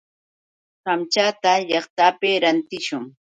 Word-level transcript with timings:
Kamchata 0.83 1.51
llaqtapi 1.69 2.29
rantishun. 2.43 3.03